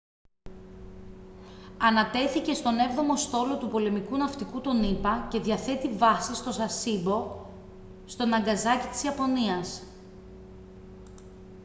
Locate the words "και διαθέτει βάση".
5.29-6.31